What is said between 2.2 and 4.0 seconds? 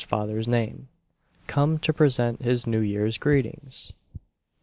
His New Year's greetmgs!